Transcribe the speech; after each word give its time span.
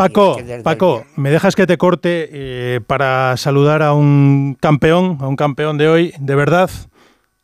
Paco, 0.00 0.38
Paco, 0.64 1.04
¿me 1.16 1.30
dejas 1.30 1.54
que 1.54 1.66
te 1.66 1.76
corte 1.76 2.30
eh, 2.32 2.80
para 2.86 3.36
saludar 3.36 3.82
a 3.82 3.92
un 3.92 4.56
campeón, 4.58 5.18
a 5.20 5.28
un 5.28 5.36
campeón 5.36 5.76
de 5.76 5.88
hoy, 5.88 6.14
de 6.18 6.34
verdad? 6.34 6.70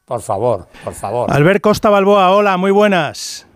Por 0.07 0.23
favor, 0.23 0.67
por 0.83 0.95
favor. 0.95 1.31
Albert 1.31 1.61
Costa 1.61 1.91
Balboa, 1.91 2.31
hola, 2.31 2.57
muy 2.57 2.71
buenas. 2.71 3.47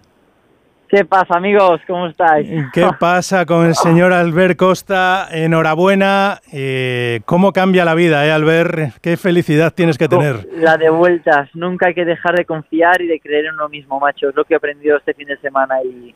¿Qué 0.87 1.07
pasa, 1.07 1.39
amigos? 1.39 1.81
¿Cómo 1.87 2.09
estáis? 2.09 2.47
¿Qué 2.75 2.87
pasa 3.01 3.47
con 3.47 3.65
el 3.65 3.75
señor 3.75 4.13
Albert 4.13 4.59
Costa? 4.59 5.29
Enhorabuena. 5.31 6.43
Eh, 6.53 7.21
¿Cómo 7.25 7.55
cambia 7.55 7.87
la 7.87 7.95
vida, 7.95 8.27
eh, 8.27 8.33
Albert? 8.33 8.99
¿Qué 9.01 9.17
felicidad 9.17 9.73
tienes 9.73 9.97
que 9.97 10.09
tener? 10.09 10.47
La 10.57 10.77
de 10.77 10.91
vueltas. 10.91 11.49
Nunca 11.55 11.87
hay 11.87 11.95
que 11.95 12.05
dejar 12.05 12.35
de 12.37 12.45
confiar 12.45 13.01
y 13.01 13.07
de 13.07 13.19
creer 13.19 13.47
en 13.47 13.55
uno 13.55 13.71
mismo, 13.71 13.99
macho. 13.99 14.29
Es 14.29 14.35
lo 14.35 14.45
que 14.45 14.53
he 14.53 14.57
aprendido 14.59 14.99
este 14.99 15.15
fin 15.15 15.29
de 15.29 15.39
semana 15.39 15.77
y 15.83 16.15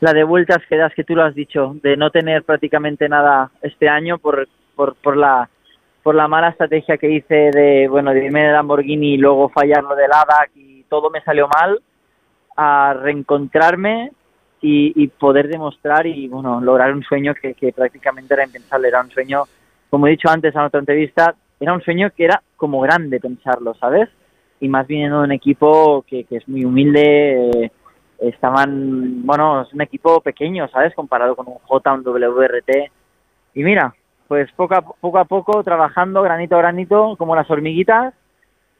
la 0.00 0.12
de 0.12 0.24
vueltas 0.24 0.58
que 0.68 0.76
das, 0.76 0.94
que 0.94 1.04
tú 1.04 1.14
lo 1.14 1.24
has 1.24 1.34
dicho, 1.34 1.76
de 1.82 1.96
no 1.96 2.10
tener 2.10 2.42
prácticamente 2.44 3.08
nada 3.08 3.50
este 3.62 3.88
año 3.88 4.18
por, 4.18 4.48
por, 4.74 4.94
por 4.96 5.16
la 5.16 5.48
por 6.06 6.14
la 6.14 6.28
mala 6.28 6.50
estrategia 6.50 6.98
que 6.98 7.10
hice 7.10 7.50
de, 7.50 7.88
bueno, 7.88 8.12
de 8.12 8.26
irme 8.26 8.44
de 8.44 8.52
Lamborghini 8.52 9.14
y 9.14 9.16
luego 9.16 9.48
fallar 9.48 9.82
lo 9.82 9.96
del 9.96 10.12
ADAC 10.12 10.50
y 10.54 10.84
todo 10.84 11.10
me 11.10 11.20
salió 11.22 11.48
mal 11.48 11.80
a 12.56 12.94
reencontrarme 12.94 14.12
y, 14.60 15.08
poder 15.08 15.48
demostrar 15.48 16.06
y 16.06 16.28
bueno 16.28 16.60
lograr 16.60 16.92
un 16.92 17.02
sueño 17.02 17.34
que, 17.34 17.72
prácticamente 17.74 18.34
era 18.34 18.44
impensable. 18.44 18.86
Era 18.86 19.00
un 19.00 19.10
sueño 19.10 19.46
como 19.90 20.06
he 20.06 20.10
dicho 20.10 20.28
antes 20.28 20.54
en 20.54 20.60
otra 20.60 20.78
entrevista 20.78 21.34
era 21.58 21.72
un 21.72 21.82
sueño 21.82 22.10
que 22.16 22.26
era 22.26 22.40
como 22.54 22.80
grande 22.80 23.18
pensarlo 23.18 23.74
sabes 23.74 24.08
y 24.60 24.68
más 24.68 24.86
viniendo 24.86 25.18
de 25.18 25.24
un 25.24 25.32
equipo 25.32 26.04
que, 26.06 26.24
es 26.30 26.48
muy 26.48 26.64
humilde 26.64 27.50
eh, 27.50 27.70
estaban 28.18 29.24
bueno 29.26 29.62
es 29.62 29.72
un 29.72 29.82
equipo 29.82 30.20
pequeño 30.20 30.68
sabes 30.68 30.94
comparado 30.94 31.36
con 31.36 31.48
un 31.48 31.58
J 31.58 31.92
un 31.92 32.02
WRT 32.02 32.90
y 33.54 33.62
mira 33.62 33.94
pues 34.28 34.50
poco 34.52 34.74
a 34.74 34.82
poco 34.82 35.18
a 35.18 35.24
poco 35.24 35.62
trabajando 35.62 36.22
granito 36.22 36.56
a 36.56 36.58
granito 36.58 37.16
como 37.16 37.36
las 37.36 37.50
hormiguitas 37.50 38.14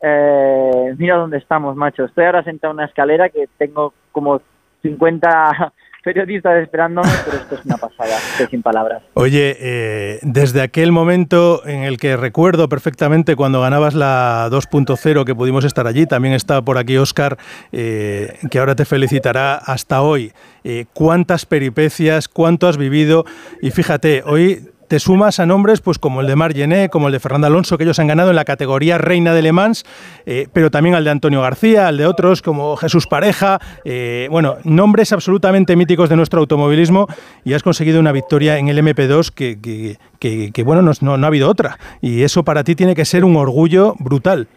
eh, 0.01 0.95
mira 0.99 1.17
dónde 1.17 1.39
estamos, 1.39 1.75
macho. 1.77 2.05
Estoy 2.05 2.25
ahora 2.25 2.43
sentado 2.43 2.73
en 2.73 2.77
una 2.77 2.87
escalera 2.87 3.29
que 3.29 3.49
tengo 3.59 3.95
como 4.13 4.41
50 4.83 5.73
periodistas 6.07 6.63
esperándome, 6.63 7.09
pero 7.25 7.37
esto 7.39 7.57
es 7.57 7.65
una 7.65 7.79
pasada, 7.79 8.17
estoy 8.17 8.47
sin 8.47 8.63
palabras. 8.63 9.03
Oye, 9.15 9.57
eh, 9.59 10.21
desde 10.23 10.63
aquel 10.63 10.93
momento 10.93 11.67
en 11.67 11.83
el 11.83 11.97
que 11.97 12.17
recuerdo 12.17 12.69
perfectamente 12.69 13.35
cuando 13.35 13.61
ganabas 13.61 13.95
la 13.95 14.49
2.0 14.49 15.25
que 15.25 15.35
pudimos 15.35 15.65
estar 15.65 15.89
allí, 15.89 16.07
también 16.07 16.33
está 16.35 16.63
por 16.63 16.79
aquí 16.79 16.97
Oscar, 16.97 17.39
eh, 17.73 18.39
que 18.53 18.61
ahora 18.61 18.77
te 18.77 18.85
felicitará 18.85 19.57
hasta 19.57 20.01
hoy. 20.01 20.33
Eh, 20.63 20.85
¿Cuántas 20.95 21.45
peripecias, 21.45 22.29
cuánto 22.29 22.69
has 22.69 22.77
vivido? 22.77 23.25
Y 23.61 23.73
fíjate, 23.73 24.23
hoy 24.25 24.71
te 24.89 24.99
sumas 24.99 25.41
a 25.41 25.47
nombres 25.47 25.81
pues 25.81 25.99
como 25.99 26.21
el 26.21 26.27
de 26.27 26.37
Mar 26.37 26.53
Gené, 26.53 26.89
como 26.89 27.09
el 27.09 27.13
de 27.13 27.21
Fernando 27.21 27.47
Alonso, 27.47 27.77
que 27.77 27.85
ellos 27.85 27.99
han 27.99 28.07
ganado 28.07 28.31
en 28.31 28.37
la 28.37 28.45
categoría 28.45 28.99
Reina 28.99 29.35
de 29.35 29.43
Le 29.43 29.53
Mans, 29.53 29.85
eh, 30.27 30.47
pero 30.53 30.71
también 30.71 30.95
al 30.95 31.05
de 31.05 31.11
Antonio 31.11 31.43
García, 31.43 31.89
al 31.89 31.97
de 31.97 32.07
otros 32.07 32.43
como 32.43 32.77
Jesús 32.77 33.07
Pareja, 33.07 33.59
eh, 33.85 34.29
bueno, 34.31 34.57
nombres 34.65 35.13
absolutamente 35.13 35.77
míticos 35.77 36.09
de 36.09 36.17
nuestro 36.17 36.41
automovilismo 36.41 37.07
y 37.45 37.55
has 37.55 37.63
conseguido 37.63 38.01
una 38.01 38.13
victoria 38.13 38.59
en 38.59 38.69
el 38.69 38.79
MP2 38.79 39.33
que, 39.33 39.97
que, 40.19 40.63
bueno, 40.63 40.83
no, 40.83 41.17
no, 41.17 41.25
ha 41.25 41.29
habido 41.29 41.51
otra. 41.51 41.79
Y 42.01 42.23
eso 42.23 42.45
para 42.45 42.65
ti 42.65 42.75
tiene 42.75 42.95
que 42.95 43.05
ser 43.05 43.25
un 43.25 43.37
orgullo 43.37 43.95
brutal. 43.99 44.49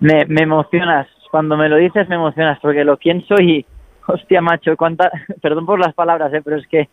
Me, 0.00 0.26
me 0.26 0.42
emocionas, 0.42 1.08
cuando 1.30 1.56
me 1.56 1.68
lo 1.68 1.76
dices 1.76 2.08
me 2.08 2.16
emocionas, 2.16 2.58
porque 2.60 2.84
lo 2.84 2.96
pienso 2.96 3.34
y, 3.40 3.64
hostia 4.06 4.40
macho, 4.40 4.76
cuánta, 4.76 5.10
perdón 5.42 5.66
por 5.66 5.78
las 5.78 5.94
palabras, 5.94 6.32
eh, 6.32 6.40
pero 6.44 6.56
es 6.56 6.66
que 6.66 6.88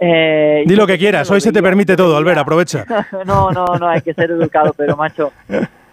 eh, 0.00 0.64
Di 0.66 0.74
lo 0.74 0.86
que 0.86 0.98
quieras, 0.98 1.30
hoy 1.30 1.40
se 1.40 1.52
te 1.52 1.62
permite 1.62 1.94
todo, 1.94 2.16
Albert, 2.16 2.38
aprovecha. 2.38 2.84
no, 3.26 3.50
no, 3.50 3.66
no, 3.78 3.88
hay 3.88 4.00
que 4.00 4.14
ser 4.14 4.30
educado, 4.30 4.72
pero 4.76 4.96
macho, 4.96 5.32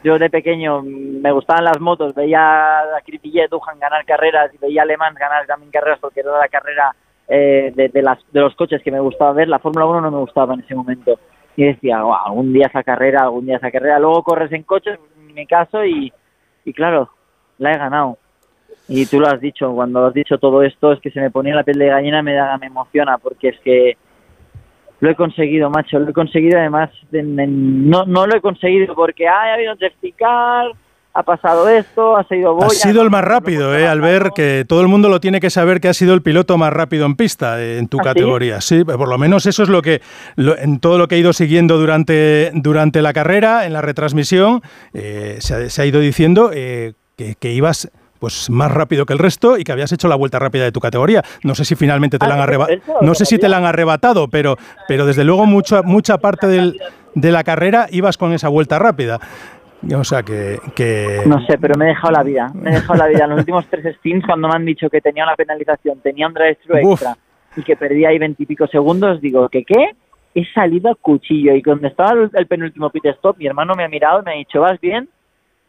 yo 0.03 0.17
de 0.17 0.29
pequeño 0.29 0.81
me 0.81 1.31
gustaban 1.31 1.65
las 1.65 1.79
motos, 1.79 2.15
veía 2.15 2.79
a 2.79 3.01
Cripillet 3.05 3.49
Dujan 3.49 3.79
ganar 3.79 4.05
carreras 4.05 4.51
y 4.53 4.57
veía 4.57 4.81
a 4.81 4.83
Alemán 4.83 5.13
ganar 5.13 5.45
también 5.45 5.71
carreras 5.71 5.99
porque 5.99 6.21
era 6.21 6.37
la 6.37 6.47
carrera 6.47 6.95
eh, 7.27 7.73
de, 7.75 8.01
las, 8.01 8.19
de 8.31 8.39
los 8.39 8.55
coches 8.55 8.81
que 8.81 8.91
me 8.91 9.01
gustaba 9.01 9.33
ver, 9.33 9.49
la 9.49 9.59
Fórmula 9.59 9.85
1 9.85 10.01
no 10.01 10.11
me 10.11 10.19
gustaba 10.19 10.53
en 10.53 10.61
ese 10.61 10.75
momento. 10.75 11.19
Y 11.57 11.65
decía, 11.65 11.99
algún 11.99 12.53
día 12.53 12.67
esa 12.67 12.83
carrera, 12.83 13.23
algún 13.23 13.47
día 13.47 13.57
esa 13.57 13.71
carrera. 13.71 13.99
Luego 13.99 14.23
corres 14.23 14.51
en 14.51 14.63
coches, 14.63 14.99
en 15.17 15.33
mi 15.33 15.45
caso, 15.45 15.83
y, 15.83 16.13
y 16.63 16.73
claro, 16.73 17.09
la 17.57 17.71
he 17.71 17.77
ganado. 17.77 18.17
Y 18.89 19.05
tú 19.05 19.19
lo 19.19 19.27
has 19.27 19.41
dicho, 19.41 19.71
cuando 19.73 20.05
has 20.05 20.13
dicho 20.13 20.37
todo 20.37 20.63
esto, 20.63 20.93
es 20.93 21.01
que 21.01 21.11
se 21.11 21.19
me 21.19 21.29
ponía 21.29 21.55
la 21.55 21.63
piel 21.63 21.77
de 21.77 21.87
gallina, 21.87 22.21
me, 22.21 22.33
da, 22.33 22.57
me 22.57 22.67
emociona, 22.67 23.17
porque 23.17 23.49
es 23.49 23.59
que 23.59 23.97
lo 24.99 25.09
he 25.09 25.15
conseguido, 25.15 25.69
macho, 25.69 25.99
lo 25.99 26.09
he 26.09 26.13
conseguido 26.13 26.57
además, 26.57 26.89
no, 27.11 28.05
no 28.05 28.25
lo 28.25 28.35
he 28.35 28.41
conseguido 28.41 28.95
porque 28.95 29.27
ha 29.27 29.53
habido 29.53 29.73
un 29.73 29.79
ha 31.13 31.23
pasado 31.23 31.67
esto, 31.67 32.15
ha 32.15 32.23
sido 32.25 32.53
Boya... 32.53 32.67
Ha 32.67 32.69
sido 32.69 33.01
el 33.01 33.09
más 33.09 33.23
rápido, 33.23 33.75
eh, 33.75 33.87
al 33.87 34.01
ver 34.01 34.29
que 34.35 34.65
todo 34.67 34.81
el 34.81 34.87
mundo 34.87 35.09
lo 35.09 35.19
tiene 35.19 35.39
que 35.39 35.49
saber 35.49 35.81
que 35.81 35.87
ha 35.87 35.93
sido 35.95 36.13
el 36.13 36.21
piloto 36.21 36.59
más 36.59 36.71
rápido 36.71 37.07
en 37.07 37.15
pista 37.15 37.59
eh, 37.59 37.79
en 37.79 37.87
tu 37.87 37.99
¿Ah, 37.99 38.03
categoría. 38.03 38.61
¿sí? 38.61 38.83
por 38.83 39.07
lo 39.07 39.17
menos 39.17 39.47
eso 39.47 39.63
es 39.63 39.69
lo 39.69 39.81
que, 39.81 40.01
en 40.37 40.79
todo 40.79 40.99
lo 40.99 41.07
que 41.07 41.15
he 41.15 41.17
ido 41.17 41.33
siguiendo 41.33 41.79
durante, 41.79 42.51
durante 42.53 43.01
la 43.01 43.13
carrera, 43.13 43.65
en 43.65 43.73
la 43.73 43.81
retransmisión, 43.81 44.61
eh, 44.93 45.37
se, 45.39 45.81
ha, 45.81 45.85
ido 45.87 45.99
diciendo 45.99 46.51
que, 46.51 46.93
que 47.39 47.51
ibas 47.51 47.91
pues 48.19 48.49
más 48.49 48.71
rápido 48.71 49.05
que 49.05 49.13
el 49.13 49.19
resto 49.19 49.57
y 49.57 49.63
que 49.63 49.71
habías 49.71 49.91
hecho 49.91 50.07
la 50.07 50.15
vuelta 50.15 50.39
rápida 50.39 50.63
de 50.63 50.71
tu 50.71 50.79
categoría. 50.79 51.23
No 51.43 51.55
sé 51.55 51.65
si 51.65 51.75
finalmente 51.75 52.17
te 52.17 52.27
la 52.27 52.35
han 52.35 52.39
ah, 52.41 52.43
arrebatado, 52.43 52.79
no 53.01 53.15
sé 53.15 53.25
si 53.25 53.37
te 53.37 53.49
la 53.49 53.57
han 53.57 53.65
arrebatado, 53.65 54.27
pero, 54.27 54.57
pero 54.87 55.05
desde 55.05 55.23
luego 55.23 55.45
mucha, 55.45 55.81
mucha 55.81 56.17
parte 56.17 56.47
de 56.47 57.31
la 57.31 57.43
carrera 57.43 57.87
ibas 57.91 58.17
con 58.17 58.33
esa 58.33 58.49
vuelta 58.49 58.79
rápida. 58.79 59.19
O 59.95 60.03
sea 60.03 60.23
que, 60.23 60.59
No 61.25 61.39
sé, 61.45 61.57
pero 61.57 61.77
me 61.77 61.85
he 61.85 61.87
dejado 61.89 62.11
la 62.11 62.23
vida. 62.23 62.51
Me 62.53 62.71
he 62.71 62.73
dejado 62.73 62.95
la 62.95 63.07
vida. 63.07 63.25
En 63.25 63.29
los 63.29 63.39
últimos 63.39 63.67
tres 63.67 63.95
spins, 63.97 64.25
cuando 64.25 64.47
me 64.47 64.55
han 64.55 64.65
dicho 64.65 64.89
que 64.89 65.01
tenía 65.01 65.23
una 65.23 65.35
penalización, 65.35 65.99
tenía 66.01 66.27
un 66.27 66.33
drive 66.33 66.57
extra 66.81 67.15
y 67.55 67.63
que 67.63 67.75
perdía 67.75 68.09
ahí 68.09 68.19
veintipico 68.19 68.67
segundos, 68.67 69.21
digo, 69.21 69.49
¿que 69.49 69.63
qué? 69.63 69.91
He 70.35 70.45
salido 70.53 70.91
a 70.91 70.95
cuchillo. 70.95 71.55
Y 71.55 71.63
cuando 71.63 71.87
estaba 71.87 72.29
el 72.33 72.47
penúltimo 72.47 72.89
pit 72.89 73.05
stop, 73.05 73.37
mi 73.37 73.47
hermano 73.47 73.73
me 73.75 73.83
ha 73.83 73.89
mirado 73.89 74.21
y 74.21 74.25
me 74.25 74.31
ha 74.31 74.35
dicho, 74.35 74.61
¿vas 74.61 74.79
bien? 74.79 75.09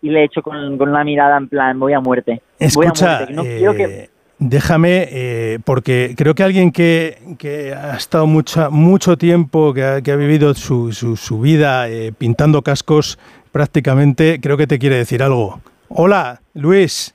Y 0.00 0.10
le 0.10 0.20
he 0.20 0.24
hecho 0.24 0.42
con, 0.42 0.78
con 0.78 0.88
una 0.88 1.04
mirada 1.04 1.36
en 1.36 1.48
plan, 1.48 1.78
voy 1.78 1.92
a 1.92 2.00
muerte. 2.00 2.42
Escucha, 2.58 3.24
eh, 3.24 4.08
déjame, 4.38 5.08
eh, 5.10 5.58
porque 5.64 6.14
creo 6.16 6.34
que 6.34 6.42
alguien 6.42 6.70
que, 6.70 7.18
que 7.38 7.74
ha 7.74 7.96
estado 7.96 8.26
mucho, 8.26 8.70
mucho 8.70 9.16
tiempo, 9.16 9.74
que 9.74 9.84
ha, 9.84 10.02
que 10.02 10.12
ha 10.12 10.16
vivido 10.16 10.54
su, 10.54 10.92
su, 10.92 11.40
vida 11.40 11.88
eh, 11.88 12.12
pintando 12.16 12.62
cascos 12.62 13.18
prácticamente, 13.50 14.38
creo 14.40 14.56
que 14.56 14.66
te 14.66 14.78
quiere 14.78 14.96
decir 14.96 15.22
algo. 15.22 15.60
Hola, 15.88 16.40
Luis. 16.54 17.14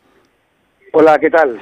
Hola, 0.96 1.18
¿qué 1.18 1.32
tal? 1.32 1.60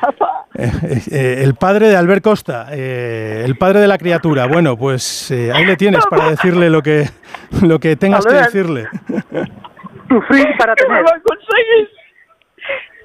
el 1.11 1.53
padre 1.55 1.87
de 1.87 1.95
Albert 1.95 2.21
Costa, 2.21 2.67
el 2.73 3.55
padre 3.57 3.79
de 3.79 3.87
la 3.87 3.97
criatura. 3.97 4.45
Bueno, 4.45 4.75
pues 4.75 5.31
ahí 5.31 5.63
le 5.65 5.77
tienes 5.77 6.05
para 6.07 6.31
decirle 6.31 6.69
lo 6.69 6.81
que, 6.81 7.05
lo 7.61 7.79
que 7.79 7.95
tengas 7.95 8.25
que 8.25 8.33
decirle. 8.33 8.87
Sufrir 10.11 10.47
para 10.57 10.75
tener. 10.75 11.05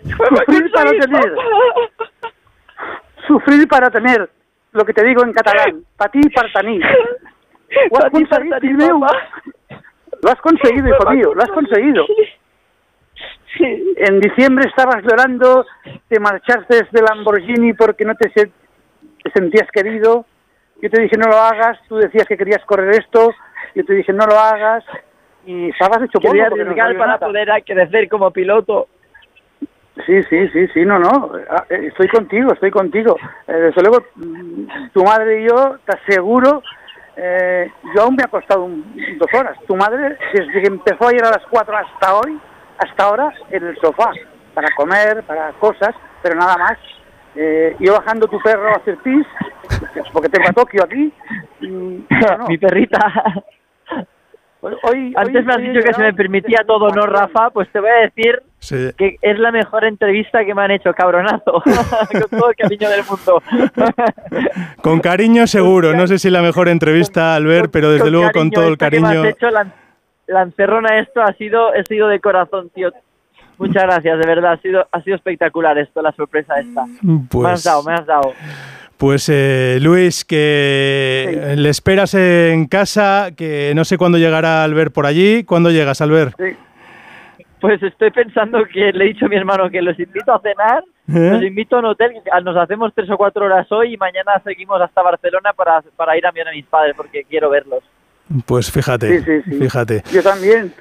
Sufrir 0.03 0.73
para 0.73 0.91
tener. 0.91 1.35
Sufrir 3.27 3.69
para 3.69 3.91
tener. 3.91 4.31
Lo 4.73 4.85
que 4.85 4.93
te 4.93 5.05
digo 5.05 5.25
en 5.25 5.33
catalán. 5.33 5.85
Para 5.97 6.11
ti 6.11 6.21
y 6.23 6.31
para 6.31 6.63
mí. 6.65 6.81
Lo 7.91 7.99
has 7.99 8.11
conseguido, 8.11 9.01
Lo 10.23 10.31
has 10.31 10.41
conseguido, 10.41 10.89
hijo 10.89 11.11
mío. 11.11 11.35
Lo 11.35 11.43
has 11.43 11.51
conseguido. 11.51 12.05
En 13.59 14.21
diciembre 14.21 14.69
estabas 14.69 15.03
llorando, 15.03 15.65
te 16.09 16.21
marchaste 16.21 16.89
de 16.91 17.03
Lamborghini 17.03 17.73
porque 17.73 18.05
no 18.05 18.15
te, 18.15 18.29
te 18.29 19.31
sentías 19.33 19.69
querido. 19.73 20.27
Yo 20.83 20.91
te 20.91 21.01
dije 21.01 21.17
no 21.17 21.31
lo 21.31 21.39
hagas, 21.39 21.79
tú 21.89 21.97
decías 21.97 22.27
que 22.27 22.37
querías 22.37 22.63
correr 22.67 22.91
esto, 22.91 23.33
yo 23.75 23.85
te 23.85 23.95
dije 23.95 24.13
no 24.13 24.27
lo 24.27 24.39
hagas, 24.39 24.85
y 25.47 25.71
estabas 25.71 26.03
hecho 26.03 26.19
Quería 26.19 26.47
arriesgar 26.47 26.97
para 26.99 27.19
poder 27.19 27.49
crecer 27.65 28.09
como 28.09 28.31
piloto. 28.31 28.89
Sí, 30.05 30.23
sí, 30.25 30.49
sí, 30.49 30.69
sí, 30.75 30.85
no, 30.85 30.99
no, 30.99 31.33
ah, 31.49 31.65
eh, 31.71 31.87
estoy 31.89 32.09
contigo, 32.09 32.53
estoy 32.53 32.71
contigo. 32.71 33.17
Eh, 33.49 33.53
desde 33.53 33.83
luego, 33.83 34.05
mm, 34.17 34.91
tu 34.93 35.03
madre 35.03 35.41
y 35.41 35.49
yo, 35.49 35.79
te 35.87 35.97
aseguro, 35.97 36.63
eh, 37.17 37.71
yo 37.95 38.03
aún 38.03 38.15
me 38.15 38.25
ha 38.25 38.29
costado 38.29 38.69
dos 38.69 39.29
horas. 39.33 39.57
Tu 39.67 39.75
madre, 39.75 40.19
desde 40.35 40.61
que 40.61 40.67
empezó 40.67 41.09
a 41.09 41.15
ir 41.15 41.25
a 41.25 41.31
las 41.31 41.47
cuatro 41.49 41.75
hasta 41.77 42.15
hoy, 42.15 42.39
hasta 42.77 43.05
ahora, 43.05 43.33
en 43.51 43.67
el 43.69 43.77
sofá, 43.79 44.11
para 44.53 44.69
comer, 44.77 45.23
para 45.23 45.53
cosas, 45.53 45.95
pero 46.23 46.35
nada 46.35 46.57
más. 46.59 46.79
Eh, 47.35 47.77
yo 47.81 47.93
bajando 47.93 48.27
tu 48.27 48.41
perro 48.41 48.69
a 48.69 48.77
hacer 48.77 48.97
pis, 48.99 49.27
porque 50.13 50.29
tengo 50.29 50.49
a 50.49 50.53
Tokio 50.53 50.85
aquí. 50.85 51.13
Mi 52.49 52.59
perrita. 52.59 52.99
Hoy, 54.83 55.13
Antes 55.17 55.45
me 55.45 55.53
has 55.53 55.61
dicho 55.61 55.81
que 55.81 55.93
se 55.93 56.03
me 56.03 56.13
permitía 56.13 56.65
todo, 56.67 56.91
¿no, 56.91 57.07
Rafa? 57.07 57.51
Pues 57.51 57.69
te 57.71 57.81
voy 57.81 57.91
a 57.91 58.03
decir 58.03 58.43
que 58.97 59.17
es 59.21 59.39
la 59.39 59.53
mejor 59.53 59.85
entrevista 59.85 60.45
que 60.45 60.55
me 60.55 60.63
han 60.63 60.71
hecho, 60.73 60.93
cabronazo. 60.93 61.63
con 62.13 62.39
todo 62.39 62.51
el 62.51 62.57
cariño 62.57 62.89
del 62.89 63.03
mundo. 63.05 63.43
con 64.83 65.01
cariño 65.01 65.47
seguro. 65.47 65.95
No 65.95 66.07
sé 66.07 66.19
si 66.19 66.31
la 66.31 66.43
mejor 66.43 66.69
entrevista, 66.69 67.35
al 67.35 67.47
ver, 67.47 67.71
pero 67.71 67.91
desde 67.91 68.11
luego 68.11 68.31
con 68.33 68.51
todo 68.51 68.69
el 68.69 68.79
cariño. 68.79 69.09
Que 69.09 69.19
me 69.19 69.29
has 69.29 69.35
hecho, 69.35 69.51
la, 69.51 69.67
la 70.27 70.43
encerrona 70.43 70.99
esto 70.99 71.23
ha 71.23 71.33
sido, 71.35 71.75
he 71.75 71.85
sido 71.85 72.09
de 72.09 72.21
corazón, 72.21 72.71
tío. 72.71 72.91
Muchas 73.59 73.83
gracias, 73.85 74.19
de 74.19 74.27
verdad, 74.27 74.53
ha 74.53 74.57
sido, 74.59 74.87
ha 74.91 75.01
sido 75.03 75.17
espectacular 75.17 75.79
esto, 75.79 76.03
la 76.03 76.13
sorpresa 76.13 76.55
esta. 76.59 76.85
Pues, 77.31 77.45
me 77.45 77.53
has 77.53 77.65
dado, 77.65 77.83
me 77.83 77.95
has 77.95 78.07
dado. 78.07 78.33
Pues 78.97 79.29
eh, 79.31 79.79
Luis, 79.81 80.25
que 80.25 81.55
le 81.57 81.69
esperas 81.69 82.15
en 82.15 82.67
casa, 82.67 83.31
que 83.37 83.73
no 83.75 83.85
sé 83.85 83.99
cuándo 83.99 84.17
llegará 84.17 84.65
Albert 84.65 84.93
por 84.93 85.05
allí. 85.05 85.45
¿Cuándo 85.45 85.71
llegas, 85.71 86.01
Albert? 86.01 86.35
Sí. 86.39 86.57
Pues 87.61 87.83
estoy 87.83 88.11
pensando 88.11 88.65
que 88.67 88.93
le 88.93 89.05
he 89.05 89.09
dicho 89.09 89.27
a 89.27 89.29
mi 89.29 89.37
hermano 89.37 89.69
que 89.71 89.83
los 89.83 89.99
invito 89.99 90.33
a 90.33 90.41
cenar, 90.41 90.85
¿Eh? 91.09 91.31
los 91.33 91.43
invito 91.43 91.77
a 91.77 91.79
un 91.81 91.87
hotel, 91.87 92.13
nos 92.45 92.57
hacemos 92.57 92.93
tres 92.95 93.11
o 93.11 93.17
cuatro 93.17 93.47
horas 93.47 93.71
hoy 93.73 93.95
y 93.95 93.97
mañana 93.97 94.41
seguimos 94.45 94.81
hasta 94.81 95.03
Barcelona 95.03 95.53
para, 95.55 95.83
para 95.97 96.17
ir 96.17 96.27
a 96.27 96.31
ver 96.31 96.49
a 96.49 96.53
mis 96.53 96.67
padres 96.67 96.95
porque 96.97 97.25
quiero 97.25 97.51
verlos. 97.51 97.83
Pues 98.45 98.71
fíjate, 98.71 99.43
fíjate. 99.43 100.03
Yo 100.13 100.23
también. 100.23 100.73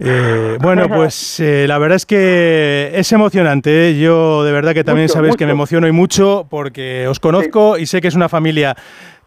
Eh, 0.00 0.58
bueno, 0.62 0.88
pues 0.88 1.40
eh, 1.40 1.66
la 1.66 1.78
verdad 1.78 1.96
es 1.96 2.06
que 2.06 2.92
es 2.94 3.10
emocionante. 3.12 3.90
¿eh? 3.90 3.98
Yo 3.98 4.44
de 4.44 4.52
verdad 4.52 4.74
que 4.74 4.84
también 4.84 5.08
sabéis 5.08 5.36
que 5.36 5.46
me 5.46 5.52
emociono 5.52 5.88
y 5.88 5.92
mucho 5.92 6.46
porque 6.48 7.06
os 7.08 7.20
conozco 7.20 7.78
y 7.78 7.86
sé 7.86 8.00
que 8.00 8.08
es 8.08 8.14
una 8.14 8.28
familia 8.28 8.76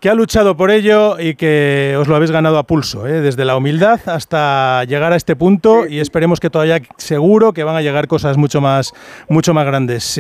que 0.02 0.10
ha 0.10 0.16
luchado 0.16 0.58
por 0.58 0.72
ello 0.72 1.20
y 1.20 1.36
que 1.36 1.96
os 1.98 2.08
lo 2.08 2.16
habéis 2.16 2.32
ganado 2.32 2.58
a 2.58 2.64
pulso, 2.64 3.04
desde 3.04 3.46
la 3.46 3.56
humildad 3.56 4.00
hasta 4.08 4.84
llegar 4.86 5.14
a 5.14 5.16
este 5.16 5.36
punto 5.36 5.86
y 5.86 6.00
esperemos 6.00 6.40
que 6.40 6.50
todavía 6.50 6.82
seguro 6.98 7.54
que 7.54 7.64
van 7.64 7.76
a 7.76 7.82
llegar 7.84 8.08
cosas 8.08 8.36
mucho 8.36 8.62
más, 8.62 8.94
mucho 9.30 9.54
más 9.54 9.64
grandes. 9.64 10.20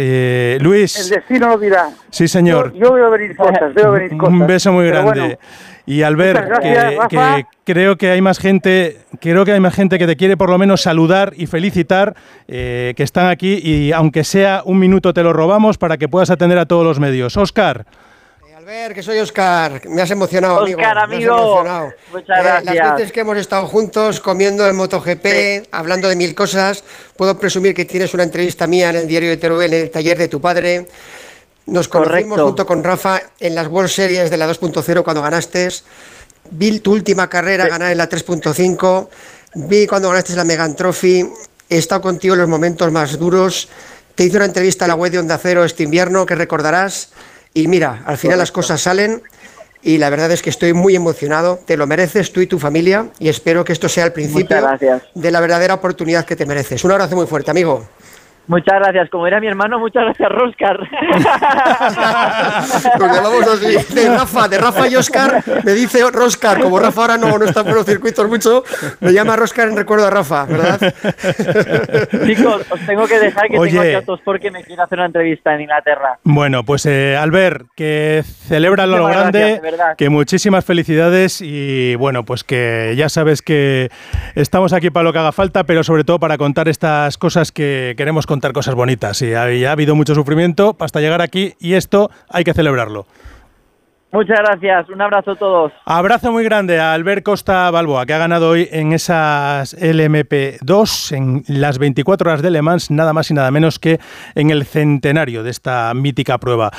Luis. 0.59 0.99
El 0.99 1.09
destino 1.09 1.49
lo 1.49 1.57
dirá. 1.57 1.89
Sí, 2.11 2.27
señor. 2.27 2.73
Yo, 2.75 2.93
veo 2.93 3.09
venir 3.09 3.35
cosas, 3.35 3.73
veo 3.73 3.91
venir 3.91 4.15
cosas. 4.17 4.33
Un 4.33 4.45
beso 4.45 4.71
muy 4.71 4.85
grande. 4.85 5.39
Y 5.87 6.03
al 6.03 6.15
ver 6.15 6.47
que, 7.09 7.45
creo 7.63 7.97
que 7.97 8.11
hay 8.11 8.21
más 8.21 8.37
gente, 8.37 8.99
creo 9.19 9.45
que 9.45 9.53
hay 9.53 9.59
más 9.59 9.73
gente 9.73 9.97
que 9.97 10.05
te 10.05 10.15
quiere 10.15 10.37
por 10.37 10.51
lo 10.51 10.59
menos 10.59 10.81
saludar 10.81 11.33
y 11.35 11.47
felicitar 11.47 12.13
eh, 12.47 12.93
que 12.95 13.01
están 13.01 13.29
aquí 13.29 13.59
y 13.63 13.91
aunque 13.93 14.23
sea 14.23 14.61
un 14.63 14.77
minuto 14.77 15.11
te 15.11 15.23
lo 15.23 15.33
robamos 15.33 15.79
para 15.79 15.97
que 15.97 16.07
puedas 16.07 16.29
atender 16.29 16.59
a 16.59 16.67
todos 16.67 16.85
los 16.85 16.99
medios. 16.99 17.35
Oscar. 17.35 17.87
Albert, 18.71 18.95
que 18.95 19.03
soy 19.03 19.19
Oscar, 19.19 19.81
me 19.89 20.01
has 20.01 20.11
emocionado, 20.11 20.63
Oscar, 20.63 20.97
amigo. 20.97 21.61
Muchas 22.13 22.39
eh, 22.39 22.41
gracias. 22.41 22.75
las 22.75 22.95
veces 22.95 23.11
que 23.11 23.19
hemos 23.19 23.35
estado 23.35 23.67
juntos 23.67 24.21
comiendo 24.21 24.65
en 24.65 24.77
MotoGP, 24.77 25.67
hablando 25.71 26.07
de 26.07 26.15
mil 26.15 26.33
cosas, 26.33 26.81
puedo 27.17 27.37
presumir 27.37 27.75
que 27.75 27.83
tienes 27.83 28.13
una 28.13 28.23
entrevista 28.23 28.67
mía 28.67 28.91
en 28.91 28.95
el 28.95 29.07
diario 29.09 29.29
de 29.29 29.35
Teruel, 29.35 29.73
en 29.73 29.81
el 29.81 29.91
taller 29.91 30.17
de 30.17 30.29
tu 30.29 30.39
padre. 30.39 30.87
Nos 31.65 31.89
conocimos 31.89 32.39
junto 32.39 32.65
con 32.65 32.81
Rafa 32.81 33.21
en 33.41 33.55
las 33.55 33.67
World 33.67 33.89
Series 33.89 34.29
de 34.29 34.37
la 34.37 34.49
2.0 34.49 35.03
cuando 35.03 35.21
ganaste. 35.21 35.67
Vi 36.51 36.79
tu 36.79 36.93
última 36.93 37.29
carrera 37.29 37.67
ganar 37.67 37.91
en 37.91 37.97
la 37.97 38.07
3.5. 38.07 39.09
Vi 39.55 39.85
cuando 39.85 40.07
ganaste 40.07 40.33
la 40.33 40.45
Megan 40.45 40.77
Trophy. 40.77 41.29
He 41.69 41.77
estado 41.77 41.99
contigo 41.99 42.35
en 42.35 42.39
los 42.39 42.49
momentos 42.49 42.89
más 42.89 43.19
duros. 43.19 43.67
Te 44.15 44.23
hice 44.23 44.37
una 44.37 44.45
entrevista 44.45 44.85
a 44.85 44.87
la 44.87 44.95
web 44.95 45.11
de 45.11 45.19
Onda 45.19 45.37
Cero 45.37 45.65
este 45.65 45.83
invierno 45.83 46.25
que 46.25 46.35
recordarás. 46.35 47.09
Y 47.53 47.67
mira, 47.67 48.03
al 48.05 48.17
final 48.17 48.37
las 48.37 48.51
cosas 48.51 48.81
salen 48.81 49.21
y 49.83 49.97
la 49.97 50.09
verdad 50.09 50.31
es 50.31 50.41
que 50.41 50.49
estoy 50.49 50.73
muy 50.73 50.95
emocionado. 50.95 51.59
Te 51.65 51.75
lo 51.77 51.87
mereces 51.87 52.31
tú 52.31 52.41
y 52.41 52.47
tu 52.47 52.59
familia 52.59 53.09
y 53.19 53.29
espero 53.29 53.63
que 53.63 53.73
esto 53.73 53.89
sea 53.89 54.05
el 54.05 54.13
principio 54.13 54.57
de 55.15 55.31
la 55.31 55.39
verdadera 55.39 55.73
oportunidad 55.73 56.25
que 56.25 56.35
te 56.35 56.45
mereces. 56.45 56.83
Un 56.83 56.91
abrazo 56.91 57.15
muy 57.15 57.27
fuerte, 57.27 57.51
amigo. 57.51 57.87
Muchas 58.47 58.79
gracias. 58.79 59.09
Como 59.09 59.27
era 59.27 59.39
mi 59.39 59.47
hermano, 59.47 59.79
muchas 59.79 60.03
gracias, 60.05 60.29
Roscar. 60.29 60.79
Nos 62.99 63.15
llamamos 63.15 63.47
así. 63.47 63.93
De 63.93 64.09
Rafa, 64.09 64.47
de 64.47 64.57
Rafa 64.57 64.87
y 64.87 64.95
Oscar, 64.95 65.43
me 65.63 65.73
dice 65.73 65.99
Roscar. 66.11 66.59
Como 66.61 66.79
Rafa 66.79 67.01
ahora 67.01 67.17
no, 67.17 67.37
no 67.37 67.45
está 67.45 67.63
por 67.63 67.75
los 67.75 67.85
circuitos 67.85 68.27
mucho, 68.27 68.63
me 68.99 69.13
llama 69.13 69.35
Roscar 69.35 69.69
en 69.69 69.77
recuerdo 69.77 70.07
a 70.07 70.09
Rafa, 70.09 70.45
¿verdad? 70.45 70.79
Chicos, 72.25 72.65
os 72.69 72.79
tengo 72.85 73.07
que 73.07 73.19
dejar 73.19 73.47
que 73.47 73.59
tengo 73.59 73.81
aquí 73.81 73.93
a 73.93 74.03
todos 74.03 74.21
porque 74.23 74.51
me 74.51 74.63
quiero 74.63 74.83
hacer 74.83 74.97
una 74.99 75.07
entrevista 75.07 75.53
en 75.55 75.61
Inglaterra. 75.61 76.19
Bueno, 76.23 76.63
pues 76.63 76.85
eh, 76.85 77.15
Albert, 77.17 77.67
que 77.75 78.23
celebra 78.25 78.85
lo 78.85 79.05
grande, 79.05 79.61
que 79.97 80.09
muchísimas 80.09 80.65
felicidades 80.65 81.41
y 81.41 81.95
bueno, 81.95 82.25
pues 82.25 82.43
que 82.43 82.93
ya 82.97 83.09
sabes 83.09 83.41
que 83.41 83.89
estamos 84.35 84.73
aquí 84.73 84.89
para 84.89 85.03
lo 85.03 85.13
que 85.13 85.19
haga 85.19 85.31
falta, 85.31 85.63
pero 85.63 85.83
sobre 85.83 86.03
todo 86.03 86.19
para 86.19 86.37
contar 86.37 86.67
estas 86.67 87.17
cosas 87.17 87.51
que 87.51 87.93
queremos 87.97 88.25
contar 88.31 88.53
cosas 88.53 88.75
bonitas 88.75 89.21
y 89.23 89.33
ha, 89.33 89.41
ha 89.43 89.71
habido 89.73 89.93
mucho 89.93 90.15
sufrimiento 90.15 90.77
hasta 90.79 91.01
llegar 91.01 91.21
aquí 91.21 91.53
y 91.59 91.73
esto 91.73 92.09
hay 92.29 92.45
que 92.45 92.53
celebrarlo. 92.53 93.05
Muchas 94.13 94.39
gracias, 94.39 94.89
un 94.89 95.01
abrazo 95.01 95.31
a 95.31 95.35
todos. 95.35 95.73
Abrazo 95.85 96.33
muy 96.33 96.43
grande 96.43 96.79
a 96.79 96.93
Albert 96.93 97.23
Costa 97.23 97.71
Balboa, 97.71 98.05
que 98.05 98.13
ha 98.13 98.17
ganado 98.17 98.49
hoy 98.49 98.67
en 98.71 98.91
esas 98.91 99.77
LMP2, 99.77 101.15
en 101.15 101.43
las 101.47 101.77
24 101.77 102.29
horas 102.29 102.41
de 102.41 102.51
Le 102.51 102.61
Mans, 102.61 102.91
nada 102.91 103.13
más 103.13 103.31
y 103.31 103.33
nada 103.33 103.51
menos 103.51 103.79
que 103.79 103.99
en 104.35 104.49
el 104.49 104.65
centenario 104.65 105.43
de 105.43 105.49
esta 105.49 105.93
mítica 105.93 106.37
prueba. 106.37 106.69